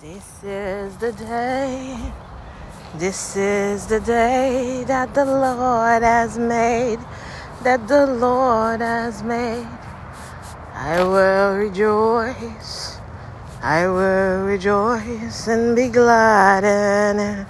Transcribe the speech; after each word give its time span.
This 0.00 0.42
is 0.42 0.96
the 0.96 1.12
day, 1.12 1.94
this 2.96 3.36
is 3.36 3.86
the 3.86 4.00
day 4.00 4.82
that 4.86 5.12
the 5.12 5.26
Lord 5.26 6.02
has 6.02 6.38
made, 6.38 6.98
that 7.64 7.86
the 7.86 8.06
Lord 8.06 8.80
has 8.80 9.22
made. 9.22 9.68
I 10.72 11.02
will 11.04 11.54
rejoice, 11.54 12.96
I 13.60 13.88
will 13.88 14.46
rejoice 14.46 15.46
and 15.48 15.76
be 15.76 15.88
glad 15.88 16.64
in 16.64 17.20
it, 17.20 17.46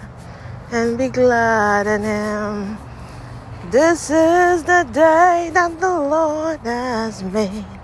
and 0.73 0.98
be 0.98 1.07
glad 1.07 1.87
in 1.87 2.03
Him. 2.03 2.79
This 3.71 4.11
is 4.11 4.64
the 4.64 4.89
day 4.93 5.53
that 5.55 5.79
the 5.79 6.01
Lord 6.01 6.59
has 6.67 7.23
made. 7.23 7.80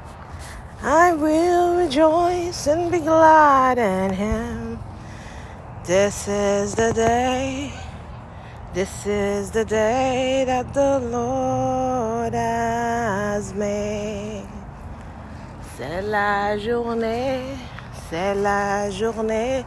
I 0.89 1.15
will 1.15 1.75
rejoice 1.75 2.69
and 2.69 2.93
be 2.93 3.01
glad 3.01 3.77
in 3.77 4.15
him. 4.15 4.79
This 5.85 6.29
is 6.29 6.77
the 6.77 6.93
day, 6.93 7.73
this 8.73 9.05
is 9.05 9.51
the 9.51 9.65
day 9.65 10.45
that 10.47 10.73
the 10.73 11.01
Lord 11.01 12.35
has 12.35 13.53
made. 13.53 14.47
C'est 15.77 16.03
la 16.03 16.57
journée, 16.57 17.43
c'est 18.09 18.37
la 18.37 18.89
journée, 18.89 19.65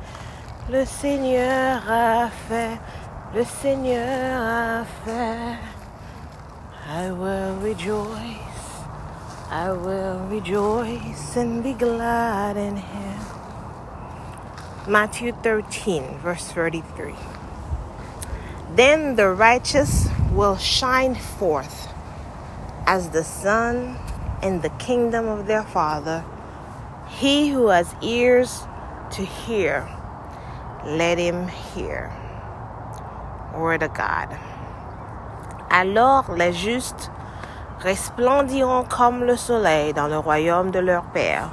le 0.70 0.86
Seigneur 0.86 1.82
a 1.86 2.30
fait, 2.48 2.80
le 3.36 3.44
Seigneur 3.44 4.42
a 4.42 4.86
fait. 5.04 5.58
I 6.88 7.12
will 7.12 7.60
rejoice. 7.62 8.49
I 9.52 9.72
will 9.72 10.20
rejoice 10.28 11.36
and 11.36 11.64
be 11.64 11.74
glad 11.74 12.56
in 12.56 12.76
him. 12.76 13.20
Matthew 14.88 15.32
13, 15.42 16.20
verse 16.20 16.46
33. 16.52 17.16
Then 18.76 19.16
the 19.16 19.30
righteous 19.30 20.08
will 20.32 20.56
shine 20.58 21.16
forth 21.16 21.88
as 22.86 23.10
the 23.10 23.24
sun 23.24 23.98
in 24.44 24.62
the 24.62 24.70
kingdom 24.70 25.28
of 25.28 25.48
their 25.48 25.64
Father. 25.64 26.24
He 27.08 27.50
who 27.50 27.70
has 27.70 27.96
ears 28.04 28.62
to 29.14 29.26
hear, 29.26 29.90
let 30.86 31.18
him 31.18 31.48
hear. 31.48 32.12
Word 33.56 33.82
of 33.82 33.96
God. 33.96 34.30
Alors 35.72 36.30
les 36.30 36.54
justes 36.54 37.10
resplendiront 37.82 38.84
comme 38.84 39.24
le 39.24 39.36
soleil 39.36 39.94
dans 39.94 40.08
le 40.08 40.18
royaume 40.18 40.72
de 40.72 40.80
leur 40.80 41.04
Père. 41.04 41.50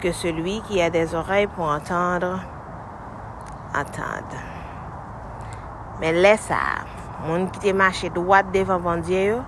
Que 0.00 0.12
celui 0.12 0.60
qui 0.62 0.82
a 0.82 0.90
des 0.90 1.14
oreilles 1.14 1.46
pour 1.46 1.66
entendre, 1.66 2.40
entende. 3.74 4.36
Mais 6.00 6.12
laisse 6.12 6.40
ça, 6.42 6.84
moun 7.26 7.50
qui 7.50 7.60
te 7.60 7.72
marché 7.72 8.10
droit 8.10 8.42
devant 8.42 8.80
bon 8.80 9.00
Dieu, 9.00 9.40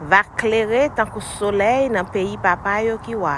va 0.00 0.22
clairer 0.36 0.90
tant 0.94 1.06
que 1.06 1.20
soleil 1.20 1.88
dans 1.90 2.00
le 2.00 2.10
pays 2.10 2.38
papa 2.38 2.80
qui 3.02 3.14
wa. 3.14 3.36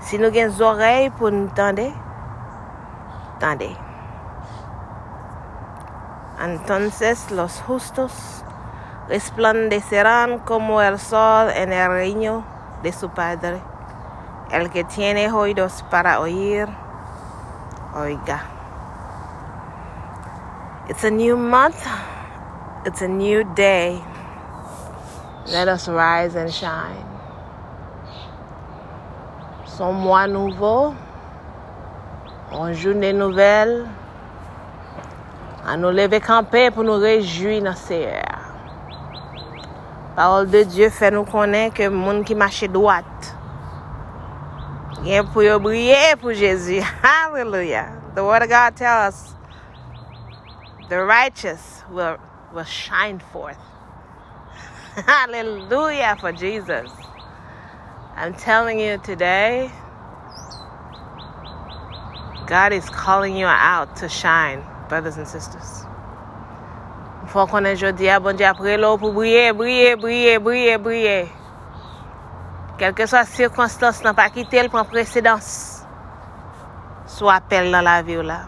Si 0.00 0.18
nous 0.18 0.26
avons 0.26 0.34
des 0.34 0.62
oreilles 0.62 1.10
pour 1.10 1.30
nous 1.30 1.46
entendre, 1.46 1.90
entendez. 3.36 3.76
Entonces 6.42 7.30
los 7.30 7.62
justos 7.66 8.44
resplandecerán 9.08 10.38
como 10.38 10.80
el 10.80 10.98
sol 10.98 11.50
en 11.50 11.72
el 11.72 11.88
reino 11.88 12.44
de 12.82 12.92
su 12.92 13.10
Padre. 13.10 13.60
El 14.50 14.70
que 14.70 14.84
tiene 14.84 15.30
oídos 15.32 15.84
para 15.90 16.20
oír, 16.20 16.68
oiga. 17.94 18.42
It's 20.88 21.04
a 21.04 21.10
new 21.10 21.36
month. 21.36 21.86
It's 22.84 23.00
a 23.00 23.08
new 23.08 23.44
day. 23.54 23.98
Let 25.46 25.68
us 25.68 25.88
rise 25.88 26.36
and 26.36 26.50
shine. 26.50 27.04
Son 29.64 29.94
mois 29.94 30.26
nouveau, 30.26 30.94
une 32.52 32.74
journée 32.74 33.12
nouvelle, 33.12 33.86
à 35.66 35.76
nous 35.76 35.90
lever 35.90 36.20
camper 36.20 36.70
pour 36.70 36.84
nous 36.84 36.98
réjouir 36.98 37.62
dans 37.62 37.74
de. 46.68 46.80
Hallelujah. 46.80 48.00
The 48.14 48.22
word 48.22 48.42
of 48.44 48.48
God 48.48 48.76
tells 48.76 49.12
us 49.14 49.34
the 50.88 51.02
righteous 51.02 51.82
will, 51.90 52.16
will 52.54 52.62
shine 52.62 53.18
forth. 53.18 53.58
Hallelujah 54.94 56.16
for 56.20 56.30
Jesus. 56.30 56.88
I'm 58.14 58.34
telling 58.34 58.78
you 58.78 58.98
today, 59.02 59.68
God 62.46 62.72
is 62.72 62.88
calling 62.90 63.36
you 63.36 63.46
out 63.46 63.96
to 63.96 64.08
shine, 64.08 64.62
brothers 64.88 65.16
and 65.16 65.26
sisters. 65.26 65.84
Fon 67.34 67.48
konen 67.50 67.74
jodi 67.74 68.06
a 68.06 68.20
bon 68.22 68.38
di 68.38 68.46
apre 68.46 68.76
lou 68.78 68.94
pou 69.02 69.10
briye, 69.16 69.48
briye, 69.58 69.96
briye, 69.98 70.36
briye, 70.38 70.76
briye. 70.78 71.16
Kelke 72.78 73.08
so 73.10 73.18
a 73.18 73.24
sirkonstans 73.26 74.04
nan 74.06 74.14
pa 74.14 74.28
kite 74.30 74.62
l 74.62 74.70
pon 74.70 74.86
presedans. 74.86 75.48
Sou 77.10 77.32
apel 77.34 77.72
nan 77.74 77.82
la 77.88 77.98
vi 78.06 78.20
ou 78.22 78.22
la. 78.22 78.44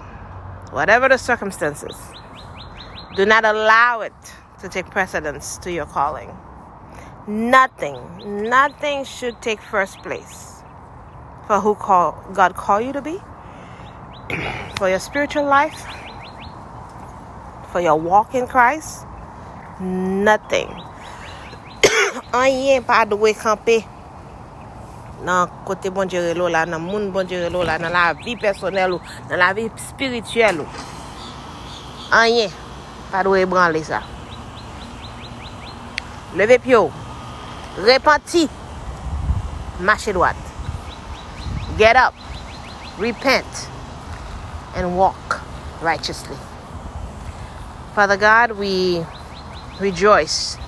Whatever 0.71 1.11
the 1.11 1.19
circumstances, 1.19 1.99
do 3.17 3.27
not 3.27 3.45
allow 3.45 4.03
it 4.07 4.35
to 4.61 4.69
take 4.69 4.89
precedence 4.91 5.59
to 5.59 5.73
your 5.73 5.87
calling. 5.87 6.31
Nothing, 7.27 7.99
nothing 8.49 9.03
should 9.03 9.43
take 9.43 9.61
first 9.61 9.99
place 10.05 10.63
for 11.47 11.61
who 11.61 11.75
call, 11.75 12.13
God 12.33 12.55
called 12.55 12.85
you 12.85 12.93
to 12.93 13.03
be, 13.03 13.19
for 14.79 14.89
your 14.89 14.99
spiritual 14.99 15.45
life, 15.45 15.87
for 17.77 17.83
your 17.83 17.97
walk 17.97 18.35
in 18.35 18.47
Christ, 18.47 19.05
nothing. 19.81 20.69
Anyen 22.33 22.81
pa 22.89 23.03
adwe 23.05 23.35
kampe 23.37 23.85
nan 25.25 25.51
kote 25.69 25.93
bon 25.93 26.09
direlo 26.09 26.49
la, 26.49 26.65
nan 26.65 26.81
moun 26.81 27.11
bon 27.13 27.29
direlo 27.29 27.61
la, 27.69 27.77
nan 27.77 27.93
la 27.93 28.15
vi 28.17 28.33
personel 28.41 28.97
ou, 28.97 29.03
nan 29.29 29.43
la 29.43 29.51
vi 29.53 29.67
spirituel 29.91 30.65
ou. 30.65 30.89
Anyen 32.17 32.49
pa 33.13 33.21
adwe 33.21 33.45
branle 33.45 33.85
sa. 33.85 34.01
Leve 36.33 36.57
pyo, 36.65 36.87
repenti, 37.85 38.49
mache 39.85 40.17
dwat. 40.17 40.41
Get 41.77 42.01
up, 42.01 42.17
repent, 42.97 43.69
and 44.73 44.97
walk 44.97 45.43
righteously. 45.85 46.41
Father 47.97 48.19
God, 48.19 48.53
we 48.53 49.03
rejoice 49.81 50.59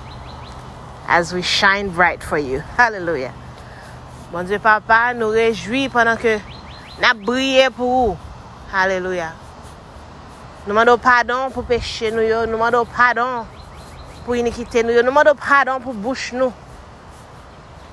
as 1.05 1.31
we 1.31 1.43
shine 1.43 1.89
bright 1.89 2.23
for 2.23 2.39
you. 2.39 2.57
Hallelujah. 2.57 3.35
Bon 4.31 4.43
Dieu 4.43 4.57
Papa, 4.57 5.13
nous 5.13 5.29
réjouis 5.29 5.89
pendant 5.89 6.17
que 6.17 6.39
nous 6.99 7.23
brillons 7.23 7.69
pour 7.69 7.85
vous. 7.85 8.17
Hallelujah. 8.73 9.33
Nous 10.65 10.73
demandons 10.73 10.97
pardon 10.97 11.51
pour 11.51 11.65
péché 11.65 12.09
nous, 12.09 12.23
nous 12.23 12.51
demandons 12.51 12.85
pardon 12.85 13.45
pour 14.25 14.35
iniquité 14.35 14.81
nous, 14.81 14.95
nous 14.95 15.03
demandons 15.03 15.35
pardon 15.35 15.79
pour 15.79 15.93
bouche 15.93 16.33
nous. 16.33 16.51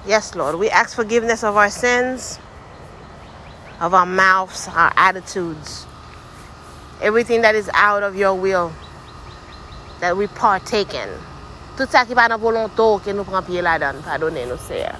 Yes, 0.06 0.34
Lord, 0.34 0.54
we 0.54 0.70
ask 0.70 0.96
forgiveness 0.96 1.44
of 1.44 1.58
our 1.58 1.68
sins, 1.68 2.38
of 3.82 3.92
our 3.92 4.06
mouths, 4.06 4.66
our 4.74 4.94
attitudes, 4.96 5.84
everything 7.02 7.42
that 7.42 7.54
is 7.54 7.68
out 7.74 8.02
of 8.02 8.16
your 8.16 8.32
will 8.32 8.72
that 10.00 10.16
we 10.16 10.26
partake 10.26 10.94
in. 10.94 11.08
Tout 11.76 11.86
ça 11.90 12.04
qui 12.04 12.14
va 12.14 12.28
dans 12.28 12.38
volonté 12.38 12.82
que 13.04 13.10
nous 13.12 13.24
prenons 13.24 13.42
pied 13.42 13.62
là-dedans, 13.62 14.00
pardonnez-nous, 14.04 14.56
Seigneur. 14.58 14.96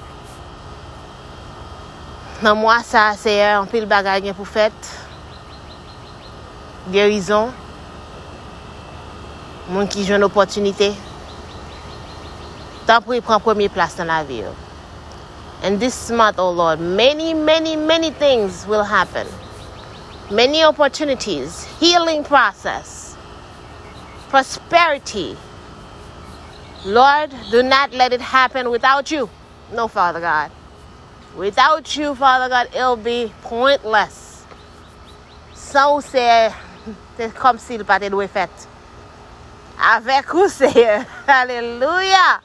Dans 2.43 2.54
moi, 2.54 2.82
ça, 2.82 3.14
Seigneur, 3.16 3.62
un 3.62 3.66
pile 3.66 3.87
bagage 3.87 4.32
pour 4.34 4.46
faire. 4.46 4.70
Guérison. 6.90 7.50
Monde 9.70 9.88
qui 9.88 10.04
joue 10.04 10.14
une 10.14 10.25
opportunité. 10.25 10.93
Tant 12.87 13.00
pour 13.00 13.20
prendre 13.22 13.40
première 13.40 13.70
place 13.70 13.96
dans 13.96 14.04
la 14.04 14.22
vie. 14.22 14.44
And 15.64 15.81
this 15.81 16.10
month, 16.10 16.38
oh 16.38 16.52
Lord, 16.52 16.78
many, 16.78 17.34
many, 17.34 17.76
many 17.76 18.10
things 18.10 18.66
will 18.69 18.84
happen. 18.84 19.26
Many 20.31 20.62
opportunities, 20.62 21.64
healing 21.81 22.22
process, 22.22 22.95
prosperity. 24.28 25.37
Lord, 26.84 27.31
do 27.50 27.62
not 27.62 27.93
let 27.93 28.12
it 28.12 28.20
happen 28.20 28.70
without 28.70 29.11
you. 29.11 29.28
No, 29.73 29.88
Father 29.88 30.20
God. 30.20 30.50
Without 31.37 31.96
you, 31.96 32.14
Father 32.14 32.49
God, 32.49 32.69
it'll 32.75 32.96
be 32.96 33.32
pointless. 33.43 34.44
San 35.55 35.90
ou 35.93 36.00
seye, 36.00 36.55
te 37.19 37.28
kom 37.34 37.58
si 37.58 37.76
l 37.76 37.84
pa 37.84 37.99
te 37.99 38.08
dwe 38.08 38.28
fet. 38.31 38.67
Avek 39.76 40.32
ou 40.32 40.46
seye. 40.49 41.02
Aleluya. 41.26 42.40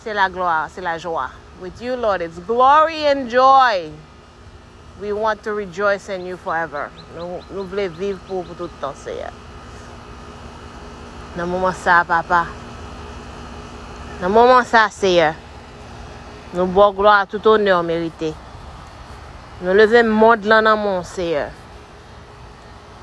Se 0.00 0.14
la 0.14 0.28
gloa, 0.32 0.70
se 0.70 0.80
la 0.80 0.96
joa. 0.98 1.28
With 1.60 1.82
you, 1.82 1.96
Lord, 1.96 2.22
it's 2.22 2.38
glory 2.38 3.04
and 3.06 3.28
joy. 3.28 3.90
We 5.00 5.12
want 5.12 5.42
to 5.44 5.52
rejoice 5.52 6.08
in 6.08 6.24
you 6.24 6.36
forever. 6.36 6.88
Nou 7.18 7.66
vle 7.68 7.90
viv 7.90 8.22
pou 8.28 8.46
pou 8.46 8.56
toutan 8.56 8.96
seye. 9.02 9.28
Nan 11.32 11.48
mouman 11.48 11.72
sa, 11.72 12.02
papa. 12.04 12.44
Nan 14.20 14.28
mouman 14.34 14.66
sa, 14.68 14.90
seye. 14.92 15.30
Nou 16.52 16.68
bo 16.68 16.90
gloa 16.92 17.22
tout 17.24 17.46
o 17.48 17.54
ne 17.56 17.72
o 17.72 17.80
merite. 17.82 18.34
Nou 19.62 19.72
leve 19.72 20.02
mod 20.04 20.44
lan 20.44 20.68
nan 20.68 20.76
moun, 20.76 21.00
seye. 21.08 21.46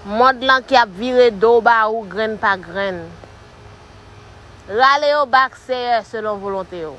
Mod 0.06 0.46
lan 0.46 0.62
ki 0.62 0.78
ap 0.78 0.92
vire 1.00 1.32
do 1.34 1.56
ba 1.66 1.80
ou 1.90 2.04
gren 2.06 2.38
pa 2.38 2.54
gren. 2.62 3.02
Rale 4.70 5.10
yo 5.10 5.24
bak, 5.26 5.58
seye, 5.58 6.04
selon 6.06 6.38
volonte 6.38 6.78
yo. 6.84 6.94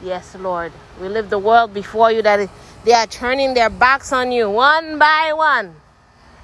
Yes, 0.00 0.36
Lord. 0.38 0.70
We 1.00 1.08
live 1.08 1.28
the 1.28 1.40
world 1.40 1.74
before 1.74 2.12
you 2.12 2.22
that 2.22 2.48
they 2.84 2.92
are 2.94 3.08
turning 3.08 3.54
their 3.54 3.70
backs 3.70 4.12
on 4.12 4.30
you 4.30 4.48
one 4.48 4.96
by 4.96 5.32
one. 5.34 5.74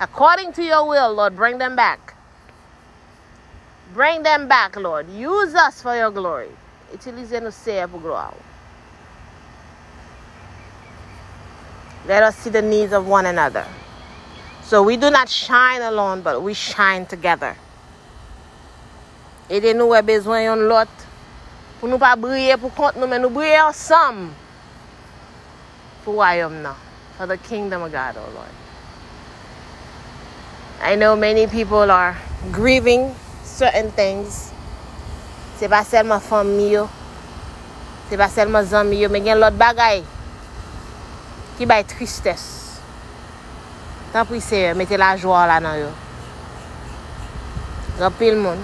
According 0.00 0.54
to 0.54 0.64
your 0.64 0.88
will, 0.88 1.14
Lord, 1.14 1.36
bring 1.36 1.58
them 1.58 1.76
back. 1.76 2.13
Bring 3.94 4.24
them 4.24 4.48
back, 4.48 4.74
Lord. 4.74 5.08
Use 5.08 5.54
us 5.54 5.80
for 5.80 5.94
your 5.94 6.10
glory. 6.10 6.50
Utilize 6.92 7.30
pou 7.88 8.00
gloa 8.00 8.28
ou. 8.34 8.42
Let 12.06 12.22
us 12.24 12.36
see 12.36 12.50
the 12.50 12.60
needs 12.60 12.92
of 12.92 13.06
one 13.06 13.26
another. 13.26 13.64
So 14.62 14.82
we 14.82 14.96
do 14.96 15.10
not 15.10 15.28
shine 15.28 15.80
alone, 15.80 16.22
but 16.22 16.42
we 16.42 16.54
shine 16.54 17.06
together. 17.06 17.56
Ede 19.48 19.74
nou 19.76 19.92
we 19.94 20.02
bezwen 20.02 20.44
yon 20.44 20.68
lot 20.68 20.90
pou 21.80 21.86
nou 21.86 21.98
pa 21.98 22.16
brye 22.16 22.58
pou 22.58 22.74
kont 22.74 22.98
nou, 22.98 23.06
men 23.06 23.22
nou 23.22 23.30
brye 23.30 23.56
ansam 23.62 24.30
pou 26.04 26.18
wayom 26.18 26.50
um 26.50 26.62
nan. 26.66 26.76
For 27.16 27.26
the 27.26 27.36
kingdom 27.36 27.82
of 27.82 27.92
God, 27.92 28.16
oh 28.18 28.30
Lord. 28.34 28.54
I 30.82 30.96
know 30.96 31.14
many 31.14 31.46
people 31.46 31.90
are 31.90 32.18
grieving 32.50 33.14
certain 33.54 33.90
things. 33.94 34.50
Se 35.58 35.70
pa 35.70 35.84
selman 35.86 36.18
fami 36.18 36.72
yo. 36.74 36.88
Se 38.10 38.18
pa 38.18 38.26
selman 38.26 38.66
zami 38.66 38.98
yo. 39.04 39.08
Men 39.08 39.22
gen 39.26 39.38
lot 39.38 39.54
bagay. 39.54 40.02
Ki 41.54 41.68
bay 41.70 41.86
tristès. 41.86 42.42
Tan 44.10 44.26
pou 44.26 44.42
se 44.42 44.66
mette 44.74 44.98
la 44.98 45.14
jwa 45.18 45.44
la 45.50 45.60
nan 45.62 45.78
yo. 45.78 45.92
Gapil 48.02 48.34
moun. 48.42 48.58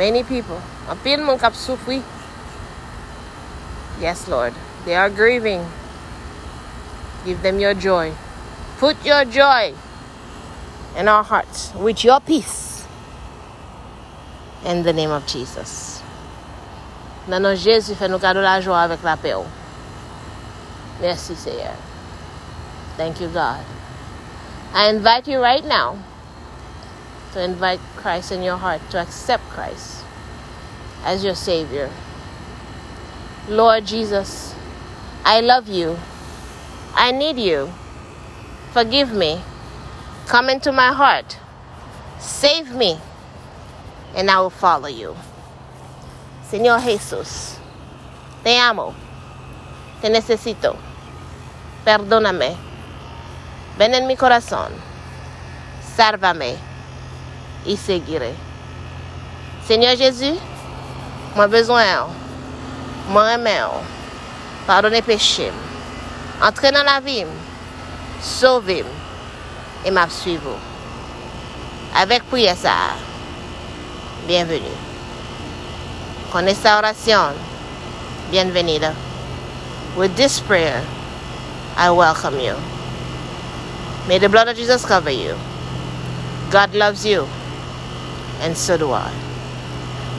Many 0.00 0.24
people. 0.24 0.60
Gapil 0.88 1.20
moun 1.20 1.40
kap 1.40 1.52
soufwi. 1.52 2.00
Yes, 4.00 4.26
Lord. 4.28 4.56
They 4.86 4.96
are 4.96 5.10
grieving. 5.10 5.68
Give 7.24 7.40
them 7.42 7.60
your 7.60 7.74
joy. 7.74 8.16
Put 8.78 9.04
your 9.04 9.24
joy 9.24 9.74
in 10.96 11.06
our 11.06 11.22
hearts. 11.22 11.70
With 11.76 12.02
your 12.02 12.18
peace. 12.18 12.71
In 14.64 14.82
the 14.82 14.92
name 14.92 15.10
of 15.10 15.26
Jesus. 15.26 16.02
Nanon 17.28 17.56
Jezu 17.56 17.94
fè 17.94 18.08
nou 18.10 18.18
kado 18.22 18.42
la 18.42 18.58
jwa 18.62 18.84
avèk 18.86 19.02
la 19.06 19.16
ou. 19.36 19.46
Mersi 21.00 21.34
seye. 21.34 21.74
Thank 22.96 23.20
you, 23.20 23.28
God. 23.28 23.64
I 24.74 24.88
invite 24.88 25.28
you 25.28 25.40
right 25.40 25.64
now 25.64 25.98
to 27.32 27.42
invite 27.42 27.80
Christ 27.96 28.32
in 28.32 28.42
your 28.42 28.56
heart, 28.56 28.80
to 28.90 29.00
accept 29.00 29.48
Christ 29.50 30.04
as 31.04 31.24
your 31.24 31.34
Savior. 31.34 31.90
Lord 33.48 33.86
Jesus, 33.86 34.54
I 35.24 35.40
love 35.40 35.68
you. 35.68 35.98
I 36.94 37.10
need 37.10 37.38
you. 37.38 37.72
Forgive 38.72 39.12
me. 39.12 39.42
Come 40.26 40.48
into 40.48 40.72
my 40.72 40.92
heart. 40.92 41.38
Save 42.18 42.74
me. 42.74 43.00
and 44.14 44.30
I 44.30 44.40
will 44.40 44.50
follow 44.50 44.88
you. 44.88 45.16
Senhor 46.50 46.78
Jesus, 46.80 47.56
te 48.44 48.58
amo, 48.58 48.94
te 50.00 50.08
necesito, 50.10 50.76
perdóname, 51.84 52.56
ven 53.78 53.94
en 53.94 54.06
mi 54.06 54.16
corazón, 54.16 54.72
sálvame 55.96 56.56
e 57.64 57.76
seguiré. 57.76 58.34
Senhor 59.66 59.96
Jesus, 59.96 60.38
moi 61.34 61.46
besoin, 61.46 62.08
moi 63.08 63.32
aimant, 63.32 63.82
pardonnez 64.66 65.02
péché, 65.02 65.50
entrez 66.42 66.70
dans 66.70 66.84
la 66.84 67.00
vie, 67.00 67.26
sauvez 68.20 68.84
et 69.84 69.90
m'absuivez. 69.90 70.58
Avec 71.94 72.22
prière 72.24 72.56
ça. 72.56 73.11
Sa, 74.22 74.26
bienvenu. 74.26 74.70
Kon 76.32 76.48
esta 76.48 76.78
orasyon, 76.78 77.34
bienvenida. 78.30 78.94
With 79.96 80.16
this 80.16 80.40
prayer, 80.40 80.82
I 81.76 81.90
welcome 81.90 82.40
you. 82.40 82.54
May 84.08 84.18
the 84.18 84.28
blood 84.28 84.48
of 84.48 84.56
Jesus 84.56 84.84
cover 84.84 85.10
you. 85.10 85.36
God 86.50 86.74
loves 86.74 87.04
you. 87.04 87.26
And 88.40 88.56
so 88.56 88.76
do 88.76 88.92
I. 88.92 89.10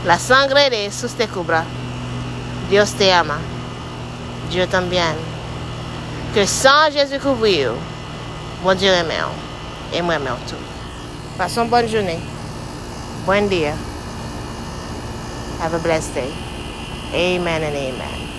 La 0.06 0.18
sangre 0.18 0.70
de 0.70 0.86
Jesús 0.86 1.16
te 1.18 1.28
cubra. 1.28 1.66
Dios 2.70 2.94
te 2.94 3.12
ama. 3.12 3.40
Dieu 4.50 4.68
también. 4.68 5.16
Que 6.34 6.46
sang 6.46 6.92
Jésus 6.92 7.20
couvre. 7.20 7.76
Bon 8.64 8.78
Dieu 8.78 8.92
aime 8.92 9.12
Et 9.92 10.02
moi 10.02 10.16
aime 10.16 10.30
tout. 10.48 10.56
Passons 11.38 11.66
bonne 11.66 11.88
journée. 11.88 12.20
Buen 13.26 13.48
dia. 13.48 13.74
Have 15.64 15.76
a 15.76 15.80
blessed 15.80 16.14
day. 16.14 16.34
Amen 17.14 17.64
and 17.64 17.74
amen. 17.74 18.33